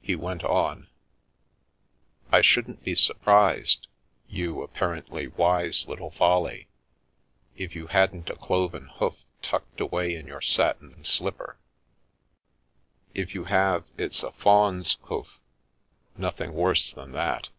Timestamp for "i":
2.32-2.40